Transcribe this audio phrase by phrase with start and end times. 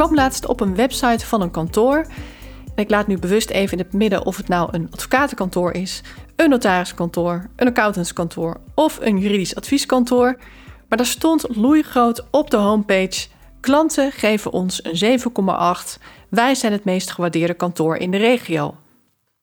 [0.00, 1.96] Kwam laatst op een website van een kantoor.
[2.74, 6.02] En ik laat nu bewust even in het midden of het nou een advocatenkantoor is,
[6.36, 10.36] een notariskantoor, een accountantskantoor of een juridisch advieskantoor.
[10.88, 13.28] Maar daar stond loeigroot op de homepage:
[13.60, 16.02] klanten geven ons een 7,8.
[16.28, 18.74] Wij zijn het meest gewaardeerde kantoor in de regio.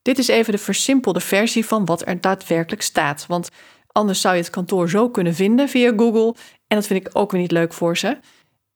[0.02, 3.24] Dit is even de versimpelde versie van wat er daadwerkelijk staat.
[3.28, 3.48] Want
[3.86, 6.34] anders zou je het kantoor zo kunnen vinden via Google.
[6.66, 8.18] En dat vind ik ook weer niet leuk voor ze.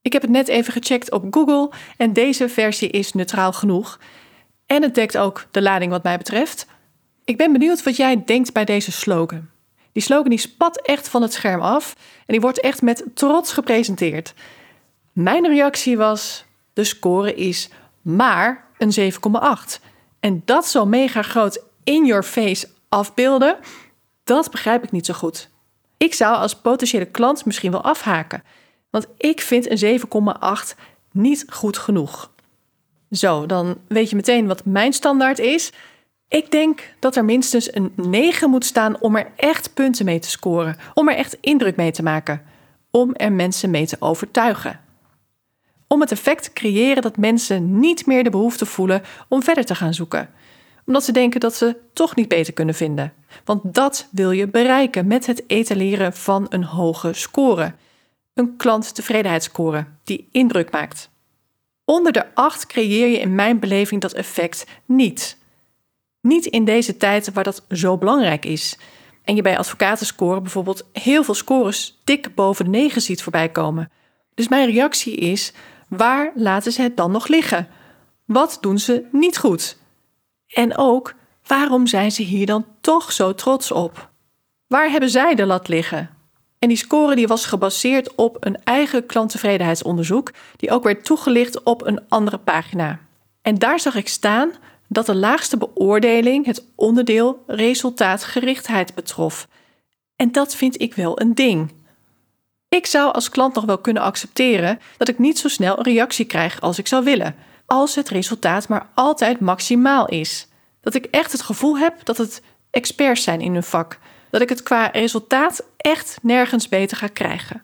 [0.03, 3.99] Ik heb het net even gecheckt op Google en deze versie is neutraal genoeg.
[4.67, 6.67] En het dekt ook de lading wat mij betreft.
[7.25, 9.49] Ik ben benieuwd wat jij denkt bij deze slogan.
[9.93, 13.53] Die slogan die spat echt van het scherm af en die wordt echt met trots
[13.53, 14.35] gepresenteerd.
[15.13, 17.69] Mijn reactie was: de score is
[18.01, 19.19] maar een 7,8.
[20.21, 23.59] En dat zo mega groot in your face afbeelden,
[24.25, 25.49] dat begrijp ik niet zo goed.
[25.97, 28.43] Ik zou als potentiële klant misschien wel afhaken,
[28.93, 30.79] want ik vind een 7,8
[31.13, 32.31] niet goed genoeg.
[33.11, 35.73] Zo, dan weet je meteen wat mijn standaard is.
[36.29, 40.31] Ik denk dat er minstens een 9 moet staan om er echt punten mee te
[40.31, 42.43] scoren, om er echt indruk mee te maken,
[42.91, 44.81] om er mensen mee te overtuigen.
[45.87, 49.75] Om het effect te creëren dat mensen niet meer de behoefte voelen om verder te
[49.75, 50.31] gaan zoeken,
[50.87, 53.13] omdat ze denken dat ze toch niet beter kunnen vinden.
[53.45, 57.75] Want dat wil je bereiken met het etaleren van een hoge score.
[58.35, 61.11] Een klanttevredenheidsscore die indruk maakt.
[61.85, 65.39] Onder de 8 creëer je in mijn beleving dat effect niet.
[66.21, 68.79] Niet in deze tijd waar dat zo belangrijk is.
[69.25, 73.91] En je bij advocatenscoren bijvoorbeeld heel veel scores dik boven de 9 ziet voorbij komen.
[74.35, 75.53] Dus mijn reactie is:
[75.89, 77.69] waar laten ze het dan nog liggen?
[78.25, 79.79] Wat doen ze niet goed?
[80.47, 81.15] En ook,
[81.47, 84.11] waarom zijn ze hier dan toch zo trots op?
[84.67, 86.11] Waar hebben zij de lat liggen?
[86.63, 91.87] En die score die was gebaseerd op een eigen klanttevredenheidsonderzoek, die ook werd toegelicht op
[91.87, 92.99] een andere pagina.
[93.41, 94.53] En daar zag ik staan
[94.89, 99.49] dat de laagste beoordeling het onderdeel resultaatgerichtheid betrof.
[100.17, 101.73] En dat vind ik wel een ding.
[102.69, 106.27] Ik zou als klant nog wel kunnen accepteren dat ik niet zo snel een reactie
[106.27, 107.35] krijg als ik zou willen,
[107.67, 110.49] als het resultaat maar altijd maximaal is.
[110.81, 113.99] Dat ik echt het gevoel heb dat het experts zijn in hun vak,
[114.31, 117.63] dat ik het qua resultaat echt nergens beter ga krijgen.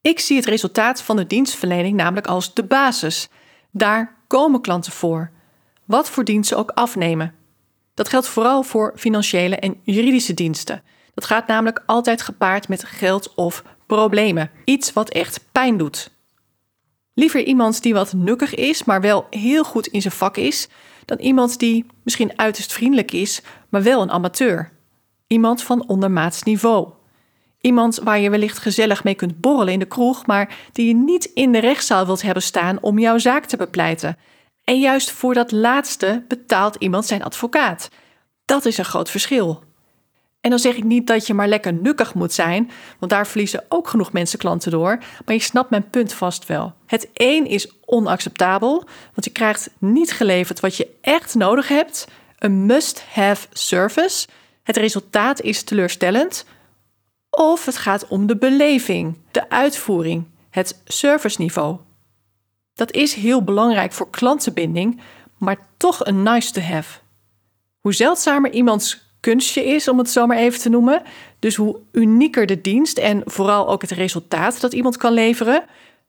[0.00, 3.28] Ik zie het resultaat van de dienstverlening namelijk als de basis.
[3.70, 5.30] Daar komen klanten voor
[5.84, 7.34] wat voor diensten ook afnemen.
[7.94, 10.82] Dat geldt vooral voor financiële en juridische diensten.
[11.14, 14.50] Dat gaat namelijk altijd gepaard met geld of problemen.
[14.64, 16.10] Iets wat echt pijn doet.
[17.14, 20.68] Liever iemand die wat nukkig is, maar wel heel goed in zijn vak is,
[21.04, 24.71] dan iemand die misschien uiterst vriendelijk is, maar wel een amateur.
[25.32, 26.88] Iemand van ondermaats niveau.
[27.60, 31.24] Iemand waar je wellicht gezellig mee kunt borrelen in de kroeg, maar die je niet
[31.24, 34.16] in de rechtszaal wilt hebben staan om jouw zaak te bepleiten.
[34.64, 37.88] En juist voor dat laatste betaalt iemand zijn advocaat.
[38.44, 39.62] Dat is een groot verschil.
[40.40, 43.64] En dan zeg ik niet dat je maar lekker nukkig moet zijn, want daar verliezen
[43.68, 44.98] ook genoeg mensen klanten door.
[45.24, 46.74] Maar je snapt mijn punt vast wel.
[46.86, 52.06] Het een is onacceptabel, want je krijgt niet geleverd wat je echt nodig hebt.
[52.38, 54.26] Een must-have service.
[54.62, 56.46] Het resultaat is teleurstellend.
[57.30, 61.76] Of het gaat om de beleving, de uitvoering, het serviceniveau.
[62.74, 65.00] Dat is heel belangrijk voor klantenbinding,
[65.38, 66.98] maar toch een nice to have.
[67.80, 71.02] Hoe zeldzamer iemands kunstje is, om het zo maar even te noemen,
[71.38, 75.64] dus hoe unieker de dienst en vooral ook het resultaat dat iemand kan leveren,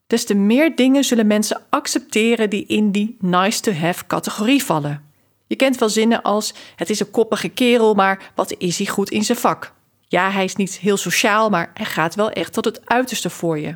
[0.08, 5.13] des te meer dingen zullen mensen accepteren die in die nice to have categorie vallen.
[5.48, 9.10] Je kent wel zinnen als: Het is een koppige kerel, maar wat is hij goed
[9.10, 9.74] in zijn vak?
[10.08, 13.60] Ja, hij is niet heel sociaal, maar hij gaat wel echt tot het uiterste voor
[13.60, 13.76] je.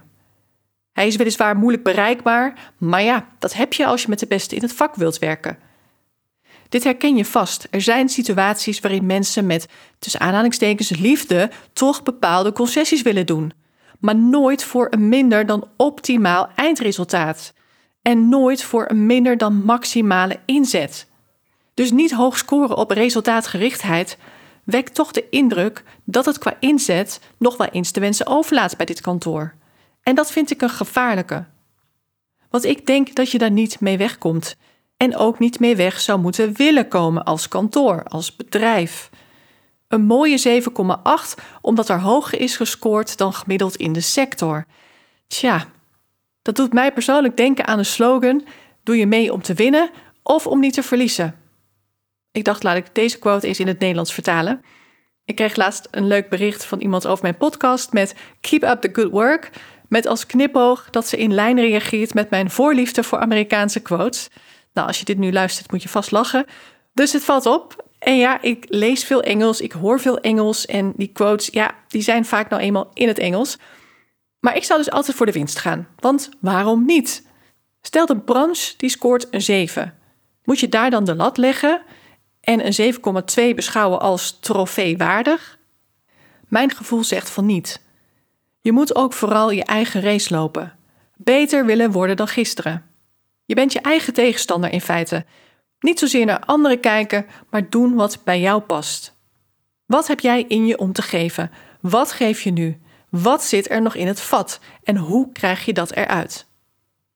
[0.91, 4.55] Hij is weliswaar moeilijk bereikbaar, maar ja, dat heb je als je met de beste
[4.55, 5.57] in het vak wilt werken.
[6.69, 7.67] Dit herken je vast.
[7.71, 9.67] Er zijn situaties waarin mensen met
[9.99, 13.53] tussen aanhalingstekens liefde toch bepaalde concessies willen doen,
[13.99, 17.53] maar nooit voor een minder dan optimaal eindresultaat
[18.01, 21.07] en nooit voor een minder dan maximale inzet.
[21.77, 24.18] Dus niet hoog scoren op resultaatgerichtheid
[24.63, 28.85] wekt toch de indruk dat het qua inzet nog wel eens te wensen overlaat bij
[28.85, 29.53] dit kantoor.
[30.03, 31.45] En dat vind ik een gevaarlijke.
[32.50, 34.56] Want ik denk dat je daar niet mee wegkomt.
[34.97, 39.09] En ook niet mee weg zou moeten willen komen als kantoor, als bedrijf.
[39.88, 44.65] Een mooie 7,8 omdat er hoger is gescoord dan gemiddeld in de sector.
[45.27, 45.65] Tja,
[46.41, 48.45] dat doet mij persoonlijk denken aan de slogan:
[48.83, 49.89] Doe je mee om te winnen
[50.24, 51.45] of om niet te verliezen?
[52.38, 54.62] Ik dacht, laat ik deze quote eens in het Nederlands vertalen.
[55.25, 58.89] Ik kreeg laatst een leuk bericht van iemand over mijn podcast met Keep up the
[58.94, 59.50] good work.
[59.89, 64.30] Met als knipoog dat ze in lijn reageert met mijn voorliefde voor Amerikaanse quotes.
[64.74, 66.45] Nou, als je dit nu luistert, moet je vast lachen.
[66.94, 67.86] Dus het valt op.
[68.00, 70.66] En ja, ik lees veel Engels, ik hoor veel Engels.
[70.66, 73.57] En die quotes, ja, die zijn vaak nou eenmaal in het Engels.
[74.39, 75.88] Maar ik zou dus altijd voor de winst gaan.
[76.00, 77.28] Want waarom niet?
[77.81, 79.98] Stel de branche die scoort een 7.
[80.44, 81.81] Moet je daar dan de lat leggen
[82.47, 82.94] en een
[83.51, 85.57] 7,2 beschouwen als trofeewaardig?
[86.47, 87.81] Mijn gevoel zegt van niet.
[88.61, 90.75] Je moet ook vooral je eigen race lopen.
[91.15, 92.85] Beter willen worden dan gisteren.
[93.45, 95.25] Je bent je eigen tegenstander in feite.
[95.79, 99.15] Niet zozeer naar anderen kijken, maar doen wat bij jou past.
[99.85, 101.51] Wat heb jij in je om te geven?
[101.81, 102.81] Wat geef je nu?
[103.09, 106.45] Wat zit er nog in het vat en hoe krijg je dat eruit?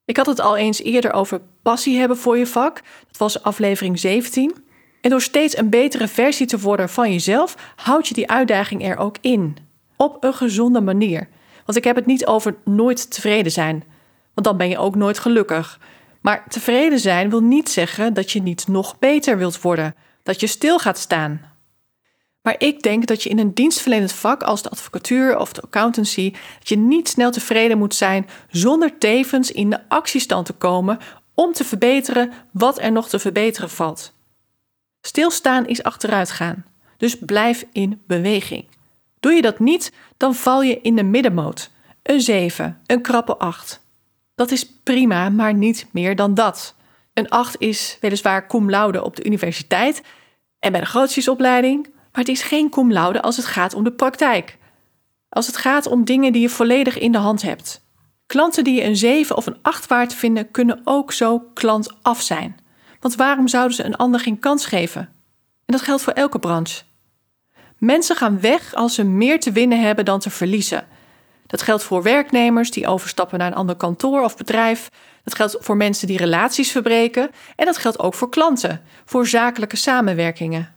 [0.06, 2.82] Ik had het al eens eerder over passie hebben voor je vak.
[3.08, 4.70] Dat was aflevering 17.
[5.02, 8.98] En door steeds een betere versie te worden van jezelf, houd je die uitdaging er
[8.98, 9.58] ook in.
[9.96, 11.28] Op een gezonde manier.
[11.66, 13.84] Want ik heb het niet over nooit tevreden zijn.
[14.34, 15.80] Want dan ben je ook nooit gelukkig.
[16.22, 20.48] Maar tevreden zijn wil niet zeggen dat je niet nog beter wilt worden, dat je
[20.48, 21.42] stil gaat staan.
[22.42, 26.32] Maar ik denk dat je in een dienstverlenend vak als de advocatuur of de accountancy,
[26.32, 31.00] dat je niet snel tevreden moet zijn zonder tevens in de actiestand te komen
[31.34, 34.14] om te verbeteren wat er nog te verbeteren valt.
[35.02, 36.66] Stilstaan is achteruit gaan,
[36.98, 38.66] dus blijf in beweging.
[39.20, 41.72] Doe je dat niet, dan val je in de middenmoot.
[42.04, 43.86] Een 7, een krappe 8.
[44.36, 46.76] Dat is prima, maar niet meer dan dat.
[47.14, 50.04] Een 8 is weliswaar cum laude op de universiteit
[50.60, 53.92] en bij de grootstiesopleiding, maar het is geen cum laude als het gaat om de
[53.92, 54.58] praktijk.
[55.30, 57.86] Als het gaat om dingen die je volledig in de hand hebt.
[58.26, 62.22] Klanten die je een 7 of een 8 waard vinden, kunnen ook zo klant af
[62.22, 62.60] zijn.
[63.02, 65.02] Want waarom zouden ze een ander geen kans geven?
[65.66, 66.84] En dat geldt voor elke branche.
[67.78, 70.88] Mensen gaan weg als ze meer te winnen hebben dan te verliezen.
[71.48, 74.90] Dat geldt voor werknemers die overstappen naar een ander kantoor of bedrijf.
[75.24, 77.32] Dat geldt voor mensen die relaties verbreken.
[77.56, 80.74] En dat geldt ook voor klanten, voor zakelijke samenwerkingen.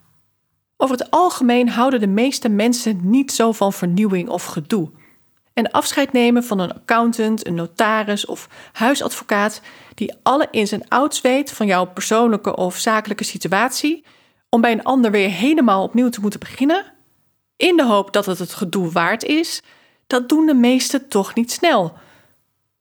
[0.76, 4.90] Over het algemeen houden de meeste mensen niet zo van vernieuwing of gedoe.
[5.54, 9.60] En afscheid nemen van een accountant, een notaris of huisadvocaat
[9.94, 14.04] die alle ins en outs weet van jouw persoonlijke of zakelijke situatie,
[14.48, 16.92] om bij een ander weer helemaal opnieuw te moeten beginnen,
[17.56, 19.62] in de hoop dat het het gedoe waard is,
[20.06, 21.92] dat doen de meesten toch niet snel.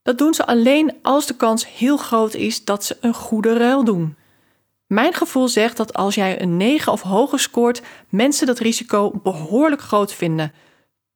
[0.01, 3.83] Dat doen ze alleen als de kans heel groot is dat ze een goede ruil
[3.83, 4.15] doen.
[4.87, 9.81] Mijn gevoel zegt dat als jij een 9 of hoger scoort, mensen dat risico behoorlijk
[9.81, 10.53] groot vinden,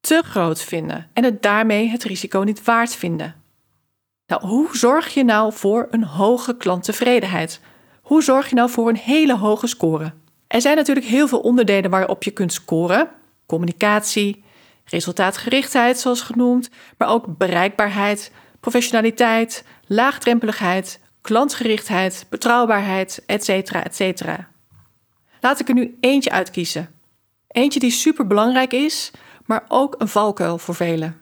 [0.07, 3.35] te groot vinden en het daarmee het risico niet waard vinden.
[4.27, 7.61] Nou, hoe zorg je nou voor een hoge klanttevredenheid?
[8.01, 10.13] Hoe zorg je nou voor een hele hoge score?
[10.47, 13.09] Er zijn natuurlijk heel veel onderdelen waarop je kunt scoren:
[13.45, 14.43] communicatie,
[14.85, 23.49] resultaatgerichtheid, zoals genoemd, maar ook bereikbaarheid, professionaliteit, laagdrempeligheid, klantgerichtheid, betrouwbaarheid, etc.
[23.71, 24.23] etc.
[25.41, 26.89] Laat ik er nu eentje uitkiezen.
[27.47, 29.11] Eentje die super belangrijk is,
[29.47, 31.21] maar ook een valkuil voor velen.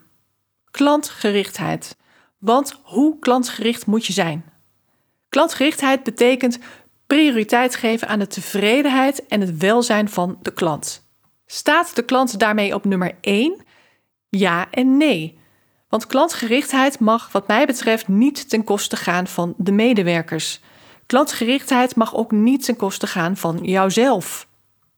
[0.71, 1.97] Klantgerichtheid.
[2.37, 4.45] Want hoe klantgericht moet je zijn?
[5.29, 6.59] Klantgerichtheid betekent
[7.07, 11.07] prioriteit geven aan de tevredenheid en het welzijn van de klant.
[11.45, 13.63] Staat de klant daarmee op nummer 1?
[14.29, 15.39] Ja en nee.
[15.89, 20.61] Want klantgerichtheid mag, wat mij betreft, niet ten koste gaan van de medewerkers.
[21.05, 24.47] Klantgerichtheid mag ook niet ten koste gaan van jouzelf.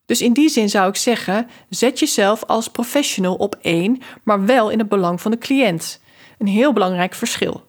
[0.08, 4.70] Dus in die zin zou ik zeggen: zet jezelf als professional op één, maar wel
[4.70, 6.02] in het belang van de cliënt.
[6.38, 7.66] Een heel belangrijk verschil.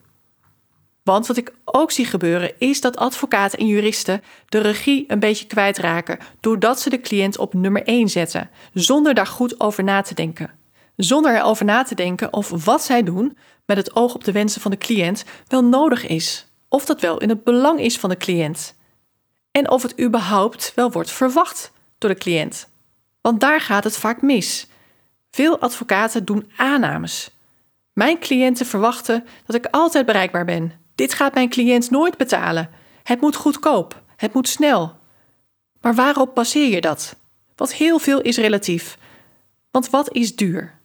[1.02, 5.47] Want wat ik ook zie gebeuren is dat advocaten en juristen de regie een beetje
[5.47, 10.14] kwijtraken doordat ze de cliënt op nummer 1 zetten, zonder daar goed over na te
[10.14, 10.50] denken.
[10.97, 14.61] Zonder erover na te denken of wat zij doen met het oog op de wensen
[14.61, 18.16] van de cliënt wel nodig is, of dat wel in het belang is van de
[18.16, 18.76] cliënt.
[19.50, 22.69] En of het überhaupt wel wordt verwacht door de cliënt.
[23.21, 24.67] Want daar gaat het vaak mis.
[25.31, 27.31] Veel advocaten doen aannames.
[27.93, 30.73] Mijn cliënten verwachten dat ik altijd bereikbaar ben.
[30.95, 32.71] Dit gaat mijn cliënt nooit betalen.
[33.02, 34.02] Het moet goedkoop.
[34.17, 34.97] Het moet snel.
[35.81, 37.17] Maar waarop baseer je dat?
[37.57, 38.99] Want heel veel is relatief.
[39.71, 40.78] Want wat is duur?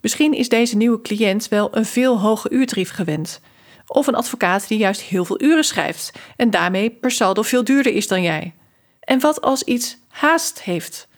[0.00, 3.40] Misschien is deze nieuwe cliënt wel een veel hoger uurtarief gewend.
[3.86, 7.92] Of een advocaat die juist heel veel uren schrijft en daarmee per saldo veel duurder
[7.92, 8.54] is dan jij?
[9.10, 11.08] En wat als iets haast heeft?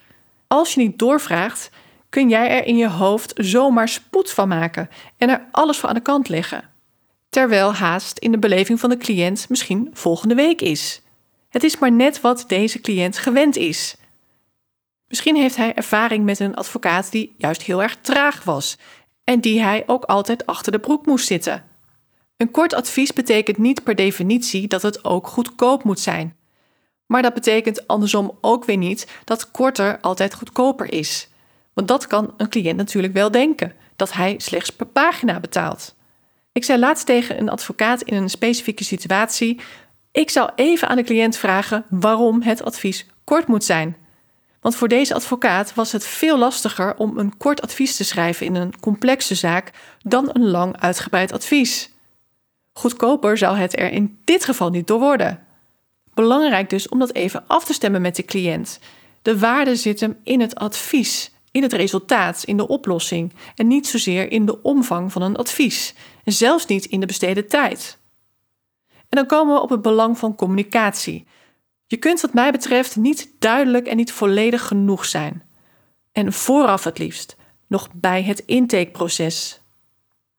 [0.46, 1.70] Als je niet doorvraagt,
[2.08, 5.94] kun jij er in je hoofd zomaar spoed van maken en er alles voor aan
[5.94, 6.64] de kant leggen.
[7.28, 11.02] Terwijl haast in de beleving van de cliënt misschien volgende week is.
[11.48, 13.96] Het is maar net wat deze cliënt gewend is.
[15.08, 18.78] Misschien heeft hij ervaring met een advocaat die juist heel erg traag was
[19.24, 21.64] en die hij ook altijd achter de broek moest zitten.
[22.36, 26.36] Een kort advies betekent niet per definitie dat het ook goedkoop moet zijn.
[27.06, 31.28] Maar dat betekent andersom ook weer niet dat korter altijd goedkoper is.
[31.72, 35.94] Want dat kan een cliënt natuurlijk wel denken, dat hij slechts per pagina betaalt.
[36.52, 39.60] Ik zei laatst tegen een advocaat in een specifieke situatie:
[40.12, 43.96] Ik zou even aan de cliënt vragen waarom het advies kort moet zijn.
[44.60, 48.54] Want voor deze advocaat was het veel lastiger om een kort advies te schrijven in
[48.54, 49.70] een complexe zaak
[50.02, 51.90] dan een lang uitgebreid advies.
[52.72, 55.46] Goedkoper zou het er in dit geval niet door worden.
[56.14, 58.78] Belangrijk dus om dat even af te stemmen met de cliënt.
[59.22, 63.86] De waarde zit hem in het advies, in het resultaat, in de oplossing en niet
[63.86, 67.98] zozeer in de omvang van een advies en zelfs niet in de besteden tijd.
[68.88, 71.26] En dan komen we op het belang van communicatie.
[71.86, 75.42] Je kunt wat mij betreft niet duidelijk en niet volledig genoeg zijn.
[76.12, 79.60] En vooraf het liefst, nog bij het intakeproces.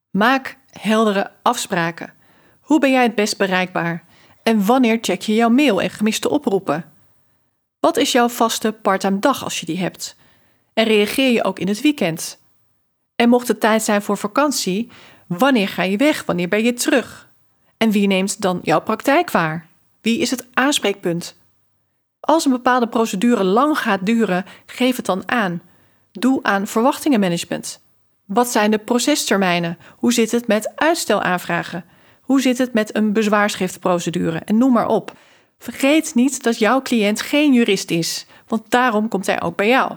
[0.10, 2.14] Maak heldere afspraken.
[2.62, 4.06] Hoe ben jij het best bereikbaar?
[4.44, 6.92] En wanneer check je jouw mail en gemiste oproepen?
[7.80, 10.16] Wat is jouw vaste parttime dag als je die hebt?
[10.74, 12.42] En reageer je ook in het weekend?
[13.16, 14.92] En mocht het tijd zijn voor vakantie,
[15.28, 16.26] wanneer ga je weg?
[16.26, 17.30] Wanneer ben je terug?
[17.78, 19.68] En wie neemt dan jouw praktijk waar?
[20.02, 21.36] Wie is het aanspreekpunt?
[22.20, 25.62] Als een bepaalde procedure lang gaat duren, geef het dan aan.
[26.12, 27.82] Doe aan verwachtingenmanagement.
[28.26, 29.78] Wat zijn de procestermijnen?
[29.98, 31.86] Hoe zit het met uitstelaanvragen?
[32.24, 34.38] Hoe zit het met een bezwaarschriftprocedure?
[34.38, 35.14] En noem maar op.
[35.58, 39.92] Vergeet niet dat jouw cliënt geen jurist is, want daarom komt hij ook bij jou.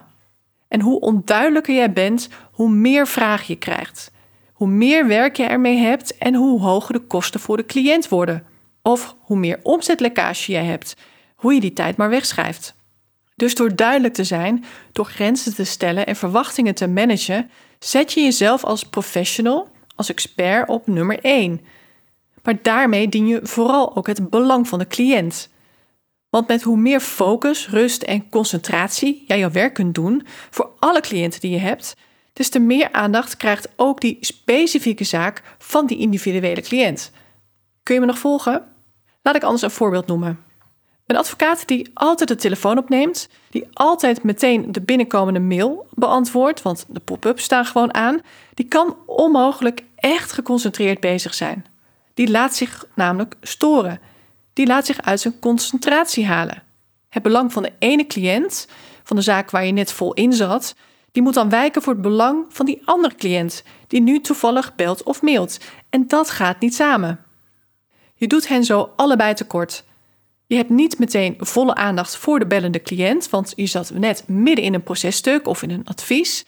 [0.69, 4.11] En hoe onduidelijker jij bent, hoe meer vragen je krijgt.
[4.53, 8.47] Hoe meer werk je ermee hebt en hoe hoger de kosten voor de cliënt worden.
[8.83, 10.97] Of hoe meer omzetlekkage jij hebt,
[11.37, 12.75] hoe je die tijd maar wegschrijft.
[13.37, 18.21] Dus door duidelijk te zijn, door grenzen te stellen en verwachtingen te managen, zet je
[18.21, 21.61] jezelf als professional, als expert op nummer 1.
[22.47, 25.49] Maar daarmee dien je vooral ook het belang van de cliënt.
[26.31, 31.01] Want met hoe meer focus, rust en concentratie jij jouw werk kunt doen voor alle
[31.01, 31.97] cliënten die je hebt,
[32.33, 37.11] des te meer aandacht krijgt ook die specifieke zaak van die individuele cliënt.
[37.83, 38.65] Kun je me nog volgen?
[39.23, 40.39] Laat ik anders een voorbeeld noemen.
[41.07, 46.87] Een advocaat die altijd de telefoon opneemt, die altijd meteen de binnenkomende mail beantwoordt, want
[46.89, 48.21] de pop-ups staan gewoon aan,
[48.55, 51.65] die kan onmogelijk echt geconcentreerd bezig zijn.
[52.17, 54.01] Die laat zich namelijk storen.
[54.53, 56.63] Die laat zich uit zijn concentratie halen.
[57.09, 58.69] Het belang van de ene cliënt,
[59.03, 60.75] van de zaak waar je net vol in zat,
[61.13, 65.03] die moet dan wijken voor het belang van die andere cliënt, die nu toevallig belt
[65.03, 65.59] of mailt.
[65.91, 67.25] En dat gaat niet samen.
[68.15, 69.85] Je doet hen zo allebei tekort.
[70.47, 74.65] Je hebt niet meteen volle aandacht voor de bellende cliënt, want je zat net midden
[74.65, 76.45] in een processtuk of in een advies.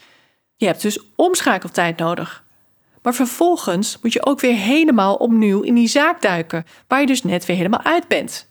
[0.56, 2.44] Je hebt dus omschakeltijd nodig.
[3.02, 7.22] Maar vervolgens moet je ook weer helemaal opnieuw in die zaak duiken, waar je dus
[7.22, 8.48] net weer helemaal uit bent.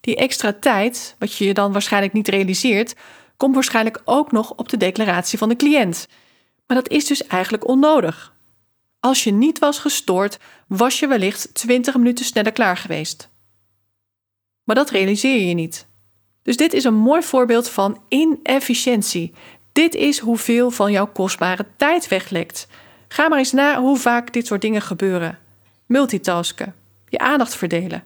[0.00, 2.94] Die extra tijd, wat je je dan waarschijnlijk niet realiseert,
[3.36, 6.08] komt waarschijnlijk ook nog op de declaratie van de cliënt.
[6.66, 8.34] Maar dat is dus eigenlijk onnodig.
[9.00, 13.28] Als je niet was gestoord, was je wellicht 20 minuten sneller klaar geweest.
[14.64, 15.86] Maar dat realiseer je niet.
[16.42, 19.34] Dus dit is een mooi voorbeeld van inefficiëntie.
[19.72, 22.66] Dit is hoeveel van jouw kostbare tijd weglekt.
[23.14, 25.38] Ga maar eens na hoe vaak dit soort dingen gebeuren.
[25.86, 26.74] Multitasken,
[27.08, 28.04] je aandacht verdelen,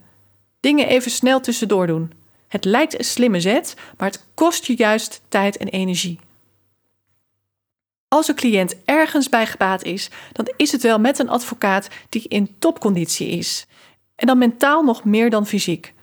[0.60, 2.12] dingen even snel tussendoor doen.
[2.48, 6.20] Het lijkt een slimme zet, maar het kost je juist tijd en energie.
[8.08, 12.28] Als een cliënt ergens bij gebaat is, dan is het wel met een advocaat die
[12.28, 13.66] in topconditie is.
[14.14, 15.94] En dan mentaal nog meer dan fysiek.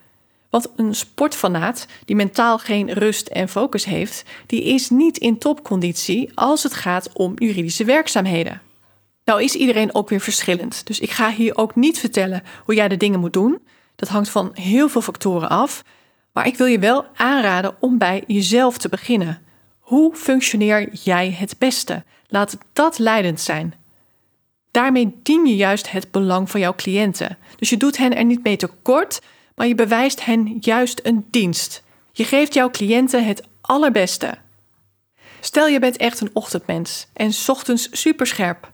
[0.50, 6.32] Want een sportfanaat die mentaal geen rust en focus heeft, die is niet in topconditie
[6.36, 8.62] als het gaat om juridische werkzaamheden.
[9.26, 12.88] Nou is iedereen ook weer verschillend, dus ik ga hier ook niet vertellen hoe jij
[12.88, 13.68] de dingen moet doen.
[13.96, 15.84] Dat hangt van heel veel factoren af.
[16.32, 19.42] Maar ik wil je wel aanraden om bij jezelf te beginnen.
[19.80, 22.04] Hoe functioneer jij het beste?
[22.28, 23.74] Laat dat leidend zijn.
[24.72, 27.38] Daarmee dien je juist het belang van jouw cliënten.
[27.56, 29.22] Dus je doet hen er niet mee tekort,
[29.56, 31.84] maar je bewijst hen juist een dienst.
[32.12, 34.38] Je geeft jouw cliënten het allerbeste.
[35.40, 38.74] Stel je bent echt een ochtendmens en ochtends superscherp.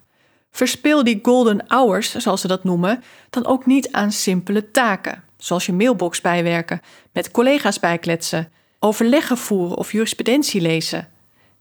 [0.52, 5.66] Verspil die golden hours, zoals ze dat noemen, dan ook niet aan simpele taken, zoals
[5.66, 6.82] je mailbox bijwerken,
[7.14, 11.08] met collega's bijkletsen, overleggen voeren of jurisprudentie lezen.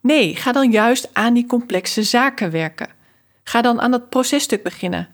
[0.00, 2.88] Nee, ga dan juist aan die complexe zaken werken.
[3.44, 5.09] Ga dan aan dat processtuk beginnen.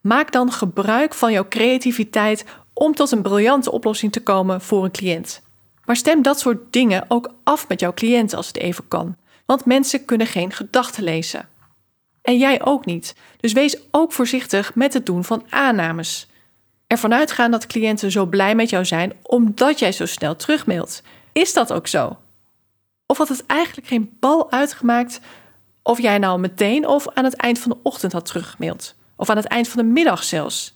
[0.00, 4.90] Maak dan gebruik van jouw creativiteit om tot een briljante oplossing te komen voor een
[4.90, 5.42] cliënt.
[5.84, 9.64] Maar stem dat soort dingen ook af met jouw cliënt als het even kan, want
[9.64, 11.48] mensen kunnen geen gedachten lezen.
[12.22, 13.14] En jij ook niet.
[13.40, 16.28] Dus wees ook voorzichtig met het doen van aannames.
[16.86, 21.02] Ervan uitgaan dat cliënten zo blij met jou zijn omdat jij zo snel terugmailt.
[21.32, 22.18] Is dat ook zo?
[23.06, 25.20] Of had het eigenlijk geen bal uitgemaakt
[25.82, 28.94] of jij nou meteen of aan het eind van de ochtend had teruggemaild?
[29.16, 30.74] Of aan het eind van de middag zelfs?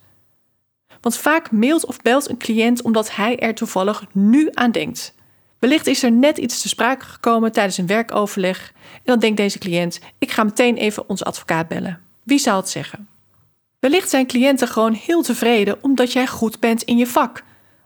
[1.01, 5.15] Want vaak mailt of belt een cliënt omdat hij er toevallig nu aan denkt.
[5.65, 9.59] Wellicht is er net iets te sprake gekomen tijdens een werkoverleg en dan denkt deze
[9.59, 12.01] cliënt: ik ga meteen even onze advocaat bellen.
[12.23, 13.09] Wie zou het zeggen?
[13.81, 17.43] Wellicht zijn cliënten gewoon heel tevreden omdat jij goed bent in je vak,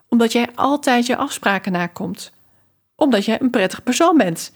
[0.08, 2.32] omdat jij altijd je afspraken nakomt,
[2.96, 4.52] omdat jij een prettig persoon bent,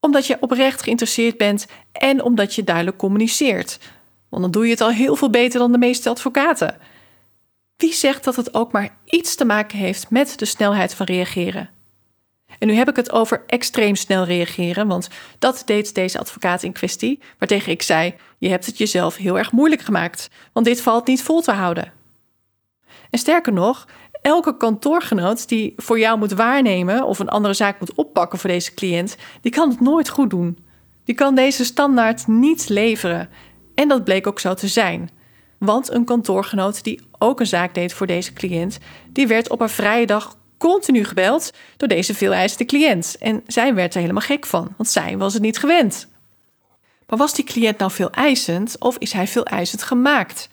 [0.00, 3.78] omdat je oprecht geïnteresseerd bent en omdat je duidelijk communiceert.
[4.28, 6.78] Want dan doe je het al heel veel beter dan de meeste advocaten.
[7.76, 11.80] Wie zegt dat het ook maar iets te maken heeft met de snelheid van reageren?
[12.58, 16.72] En nu heb ik het over extreem snel reageren, want dat deed deze advocaat in
[16.72, 21.06] kwestie, waartegen ik zei: Je hebt het jezelf heel erg moeilijk gemaakt, want dit valt
[21.06, 21.92] niet vol te houden.
[23.10, 23.86] En sterker nog,
[24.22, 28.74] elke kantoorgenoot die voor jou moet waarnemen of een andere zaak moet oppakken voor deze
[28.74, 30.58] cliënt, die kan het nooit goed doen.
[31.04, 33.28] Die kan deze standaard niet leveren.
[33.74, 35.10] En dat bleek ook zo te zijn.
[35.58, 38.78] Want een kantoorgenoot die ook een zaak deed voor deze cliënt,
[39.08, 40.36] die werd op een vrije dag
[40.68, 43.16] continu gebeld door deze veeleisende cliënt.
[43.18, 46.08] En zij werd er helemaal gek van, want zij was het niet gewend.
[47.06, 50.48] Maar was die cliënt nou veel eisend of is hij veel eisend gemaakt?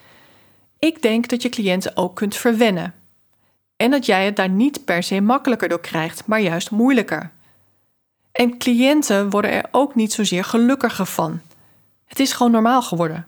[0.80, 2.94] Ik denk dat je cliënten ook kunt verwennen.
[3.78, 7.32] En dat jij het daar niet per se makkelijker door krijgt, maar juist moeilijker.
[8.32, 11.42] En cliënten worden er ook niet zozeer gelukkiger van.
[12.06, 13.28] Het is gewoon normaal geworden.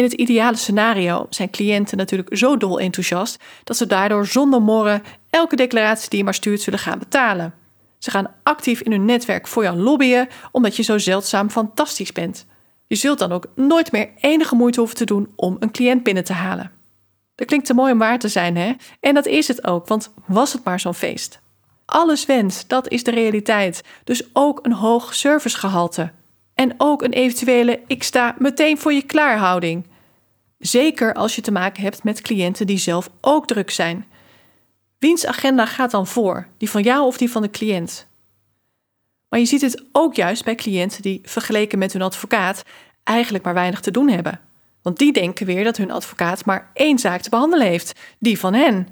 [0.00, 5.02] In het ideale scenario zijn cliënten natuurlijk zo dol enthousiast dat ze daardoor zonder morren
[5.30, 7.54] elke declaratie die je maar stuurt zullen gaan betalen.
[7.98, 12.46] Ze gaan actief in hun netwerk voor jou lobbyen omdat je zo zeldzaam fantastisch bent.
[12.86, 16.24] Je zult dan ook nooit meer enige moeite hoeven te doen om een cliënt binnen
[16.24, 16.70] te halen.
[17.34, 18.72] Dat klinkt te mooi om waar te zijn, hè?
[19.00, 21.40] En dat is het ook, want was het maar zo'n feest.
[21.84, 23.82] Alles wens, dat is de realiteit.
[24.04, 26.10] Dus ook een hoog servicegehalte.
[26.54, 29.84] En ook een eventuele ik sta meteen voor je klaarhouding.
[30.60, 34.06] Zeker als je te maken hebt met cliënten die zelf ook druk zijn.
[34.98, 36.46] Wiens agenda gaat dan voor?
[36.56, 38.06] Die van jou of die van de cliënt?
[39.28, 42.62] Maar je ziet het ook juist bij cliënten die vergeleken met hun advocaat
[43.04, 44.40] eigenlijk maar weinig te doen hebben.
[44.82, 48.54] Want die denken weer dat hun advocaat maar één zaak te behandelen heeft, die van
[48.54, 48.88] hen.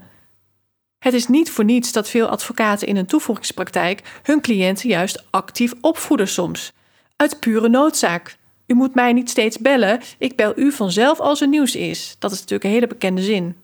[0.98, 5.72] Het is niet voor niets dat veel advocaten in een toevoegingspraktijk hun cliënten juist actief
[5.80, 6.72] opvoeden soms.
[7.16, 8.36] Uit pure noodzaak.
[8.68, 12.16] U moet mij niet steeds bellen, ik bel u vanzelf als er nieuws is.
[12.18, 13.56] Dat is natuurlijk een hele bekende zin.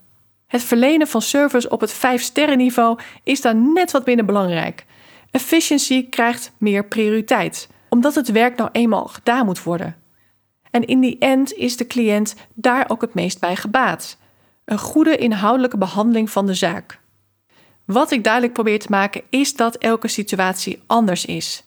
[0.47, 4.85] Het verlenen van service op het 5-sterren niveau is daar net wat minder belangrijk.
[5.31, 9.97] Efficiency krijgt meer prioriteit, omdat het werk nou eenmaal gedaan moet worden.
[10.71, 14.17] En in die end is de cliënt daar ook het meest bij gebaat.
[14.65, 17.01] Een goede inhoudelijke behandeling van de zaak.
[17.85, 21.64] Wat ik duidelijk probeer te maken is dat elke situatie anders is.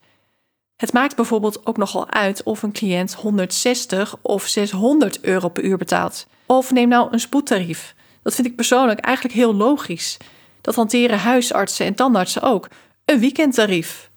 [0.78, 5.78] Het maakt bijvoorbeeld ook nogal uit of een cliënt 160 of 600 euro per uur
[5.78, 6.28] betaalt.
[6.46, 7.96] Of neem nou een spoedtarief.
[8.22, 10.18] Dat vind ik persoonlijk eigenlijk heel logisch.
[10.62, 12.68] Dat hanteren huisartsen en tandartsen ook.
[13.06, 14.10] Een weekendtarief.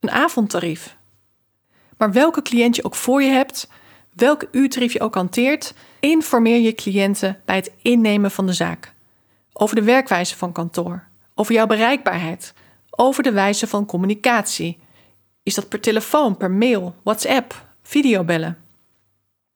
[0.00, 0.96] Een avondtarief.
[1.96, 3.68] Maar welke cliënt je ook voor je hebt,
[4.14, 8.94] welk uurtarief je ook hanteert, informeer je cliënten bij het innemen van de zaak.
[9.52, 12.54] Over de werkwijze van kantoor, over jouw bereikbaarheid,
[12.90, 14.78] over de wijze van communicatie.
[15.48, 18.58] Is dat per telefoon, per mail, WhatsApp, videobellen?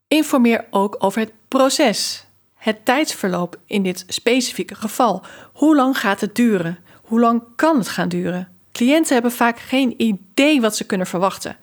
[0.09, 2.25] Informeer ook over het proces,
[2.55, 5.23] het tijdsverloop in dit specifieke geval.
[5.53, 6.79] Hoe lang gaat het duren?
[7.03, 8.49] Hoe lang kan het gaan duren?
[8.73, 11.57] Cliënten hebben vaak geen idee wat ze kunnen verwachten.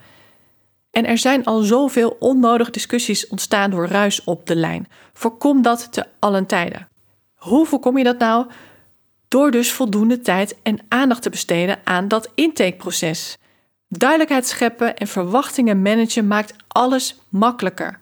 [0.91, 4.87] En er zijn al zoveel onnodige discussies ontstaan door ruis op de lijn.
[5.13, 6.87] Voorkom dat te allen tijden.
[7.35, 8.45] Hoe voorkom je dat nou?
[9.27, 13.37] Door dus voldoende tijd en aandacht te besteden aan dat intakeproces.
[13.91, 17.99] Duidelijkheid scheppen en verwachtingen managen maakt alles makkelijker.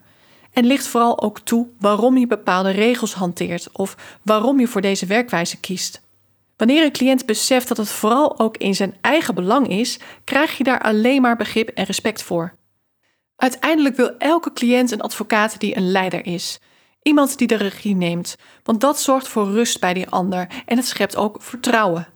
[0.52, 5.06] En ligt vooral ook toe waarom je bepaalde regels hanteert of waarom je voor deze
[5.06, 6.00] werkwijze kiest.
[6.56, 10.64] Wanneer een cliënt beseft dat het vooral ook in zijn eigen belang is, krijg je
[10.64, 12.56] daar alleen maar begrip en respect voor.
[13.36, 16.60] Uiteindelijk wil elke cliënt een advocaat die een leider is.
[17.02, 20.86] Iemand die de regie neemt, want dat zorgt voor rust bij die ander en het
[20.86, 22.08] schept ook vertrouwen.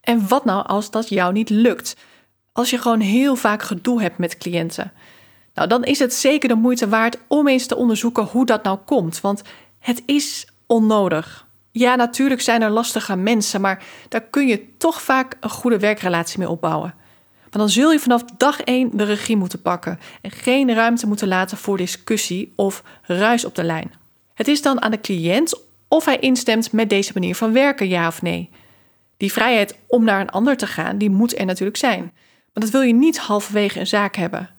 [0.00, 1.96] En wat nou als dat jou niet lukt?
[2.58, 4.92] Als je gewoon heel vaak gedoe hebt met cliënten.
[5.54, 8.78] Nou, dan is het zeker de moeite waard om eens te onderzoeken hoe dat nou
[8.84, 9.42] komt, want
[9.78, 11.46] het is onnodig.
[11.70, 16.38] Ja, natuurlijk zijn er lastige mensen, maar daar kun je toch vaak een goede werkrelatie
[16.38, 16.94] mee opbouwen.
[17.40, 21.28] Maar dan zul je vanaf dag 1 de regie moeten pakken en geen ruimte moeten
[21.28, 23.92] laten voor discussie of ruis op de lijn.
[24.34, 28.06] Het is dan aan de cliënt of hij instemt met deze manier van werken, ja
[28.06, 28.50] of nee.
[29.16, 32.12] Die vrijheid om naar een ander te gaan, die moet er natuurlijk zijn.
[32.52, 34.50] Maar dat wil je niet halverwege een zaak hebben.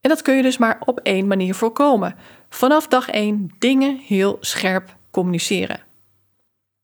[0.00, 2.14] En dat kun je dus maar op één manier voorkomen.
[2.48, 5.80] Vanaf dag 1 dingen heel scherp communiceren.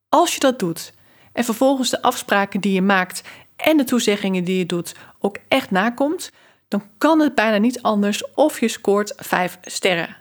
[0.08, 0.94] Als je dat doet
[1.32, 3.22] en vervolgens de afspraken die je maakt
[3.56, 6.32] en de toezeggingen die je doet ook echt nakomt,
[6.68, 10.16] dan kan het bijna niet anders of je scoort 5 sterren.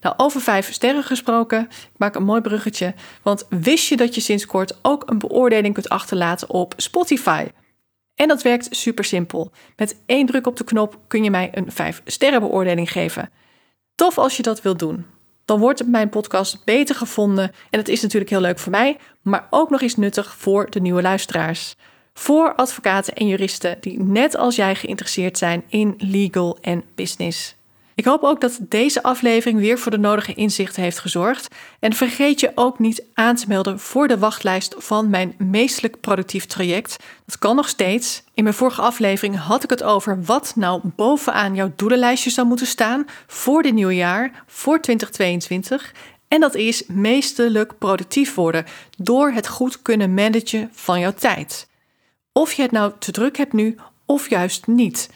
[0.00, 2.94] Nou, over 5 sterren gesproken, ik maak een mooi bruggetje.
[3.22, 7.46] Want wist je dat je sinds kort ook een beoordeling kunt achterlaten op Spotify?
[8.18, 9.50] En dat werkt super simpel.
[9.76, 13.30] Met één druk op de knop kun je mij een 5 sterren beoordeling geven.
[13.94, 15.06] Tof als je dat wilt doen.
[15.44, 19.46] Dan wordt mijn podcast beter gevonden en dat is natuurlijk heel leuk voor mij, maar
[19.50, 21.76] ook nog eens nuttig voor de nieuwe luisteraars
[22.18, 27.57] voor advocaten en juristen die net als jij geïnteresseerd zijn in legal en business.
[27.98, 31.48] Ik hoop ook dat deze aflevering weer voor de nodige inzichten heeft gezorgd.
[31.80, 36.46] En vergeet je ook niet aan te melden voor de wachtlijst van mijn meestelijk productief
[36.46, 36.96] traject.
[37.26, 38.22] Dat kan nog steeds.
[38.34, 42.66] In mijn vorige aflevering had ik het over wat nou bovenaan jouw doelenlijstje zou moeten
[42.66, 45.92] staan voor dit nieuwe jaar, voor 2022.
[46.28, 48.64] En dat is meestelijk productief worden
[48.98, 51.68] door het goed kunnen managen van jouw tijd.
[52.32, 55.08] Of je het nou te druk hebt nu of juist niet.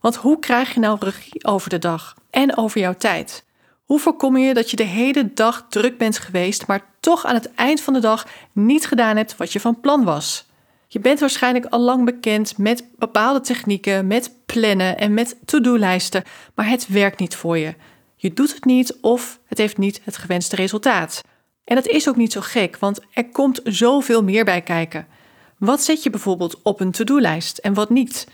[0.00, 3.44] Want hoe krijg je nou regie over de dag en over jouw tijd?
[3.84, 7.54] Hoe voorkom je dat je de hele dag druk bent geweest, maar toch aan het
[7.54, 10.48] eind van de dag niet gedaan hebt wat je van plan was?
[10.88, 16.68] Je bent waarschijnlijk al lang bekend met bepaalde technieken, met plannen en met to-do-lijsten, maar
[16.68, 17.74] het werkt niet voor je.
[18.16, 21.22] Je doet het niet of het heeft niet het gewenste resultaat.
[21.64, 25.06] En dat is ook niet zo gek, want er komt zoveel meer bij kijken.
[25.58, 28.26] Wat zet je bijvoorbeeld op een to-do-lijst en wat niet?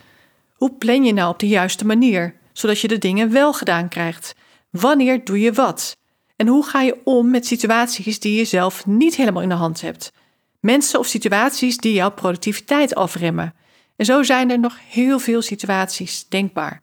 [0.56, 4.34] Hoe plan je nou op de juiste manier, zodat je de dingen wel gedaan krijgt?
[4.70, 5.96] Wanneer doe je wat?
[6.36, 9.80] En hoe ga je om met situaties die je zelf niet helemaal in de hand
[9.80, 10.12] hebt?
[10.60, 13.54] Mensen of situaties die jouw productiviteit afremmen.
[13.96, 16.82] En zo zijn er nog heel veel situaties denkbaar.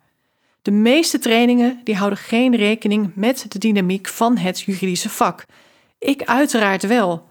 [0.62, 5.46] De meeste trainingen die houden geen rekening met de dynamiek van het juridische vak.
[6.00, 7.30] Ik uiteraard wel.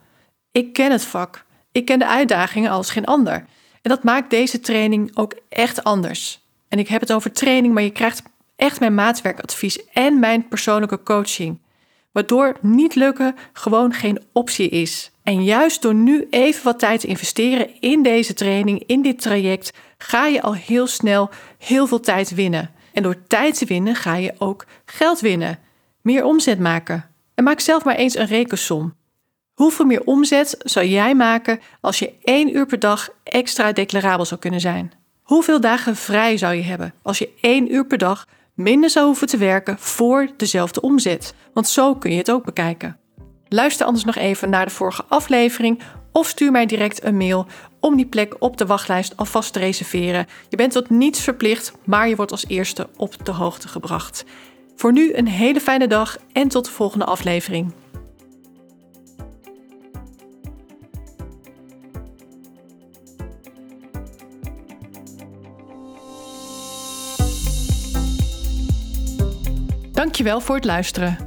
[0.51, 1.45] Ik ken het vak.
[1.73, 3.45] Ik ken de uitdagingen als geen ander.
[3.83, 6.41] En dat maakt deze training ook echt anders.
[6.69, 8.23] En ik heb het over training, maar je krijgt
[8.57, 11.59] echt mijn maatwerkadvies en mijn persoonlijke coaching.
[12.13, 15.11] Waardoor niet lukken gewoon geen optie is.
[15.23, 19.73] En juist door nu even wat tijd te investeren in deze training, in dit traject,
[19.99, 22.71] ga je al heel snel heel veel tijd winnen.
[22.93, 25.59] En door tijd te winnen ga je ook geld winnen,
[26.01, 27.11] meer omzet maken.
[27.35, 28.95] En maak zelf maar eens een rekensom.
[29.53, 34.41] Hoeveel meer omzet zou jij maken als je één uur per dag extra declarabel zou
[34.41, 34.93] kunnen zijn?
[35.23, 39.27] Hoeveel dagen vrij zou je hebben als je één uur per dag minder zou hoeven
[39.27, 41.35] te werken voor dezelfde omzet?
[41.55, 42.97] Want zo kun je het ook bekijken.
[43.49, 45.81] Luister anders nog even naar de vorige aflevering
[46.13, 47.47] of stuur mij direct een mail
[47.81, 50.27] om die plek op de wachtlijst alvast te reserveren.
[50.49, 54.25] Je bent tot niets verplicht, maar je wordt als eerste op de hoogte gebracht.
[54.77, 57.73] Voor nu een hele fijne dag en tot de volgende aflevering.
[70.03, 71.19] Dankjewel voor het luisteren.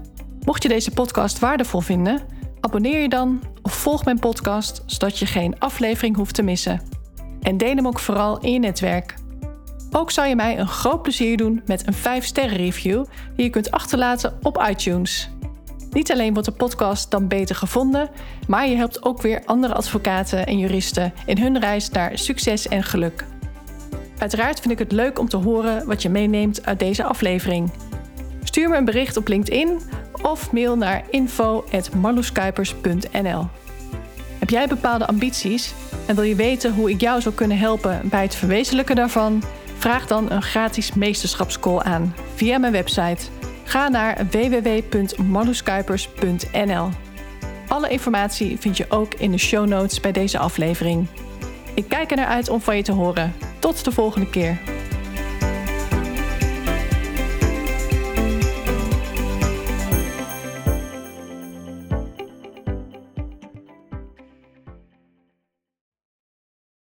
[0.46, 2.22] Mocht je deze podcast waardevol vinden,
[2.60, 6.82] abonneer je dan of volg mijn podcast zodat je geen aflevering hoeft te missen.
[7.42, 9.16] En deel hem ook vooral in je netwerk.
[9.92, 13.72] Ook zou je mij een groot plezier doen met een 5-sterren review die je kunt
[13.72, 15.30] achterlaten op iTunes.
[15.92, 18.10] Niet alleen wordt de podcast dan beter gevonden,
[18.48, 22.84] maar je helpt ook weer andere advocaten en juristen in hun reis naar succes en
[22.84, 23.26] geluk.
[24.18, 27.72] Uiteraard vind ik het leuk om te horen wat je meeneemt uit deze aflevering.
[28.56, 29.80] Stuur me een bericht op LinkedIn
[30.22, 33.48] of mail naar info.marloeskuipers.nl.
[34.40, 35.74] Heb jij bepaalde ambities
[36.06, 39.44] en wil je weten hoe ik jou zou kunnen helpen bij het verwezenlijken daarvan?
[39.78, 43.26] Vraag dan een gratis meesterschapscall aan via mijn website.
[43.64, 46.90] Ga naar www.marloeskuipers.nl.
[47.68, 51.08] Alle informatie vind je ook in de show notes bij deze aflevering.
[51.74, 53.34] Ik kijk er naar uit om van je te horen.
[53.60, 54.60] Tot de volgende keer.